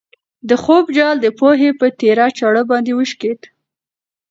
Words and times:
د 0.49 0.51
خوب 0.63 0.85
جال 0.97 1.15
د 1.21 1.27
پوهې 1.39 1.69
په 1.79 1.87
تېره 1.99 2.25
چاړه 2.37 2.63
باندې 2.71 2.91
وشکېد. 2.95 3.39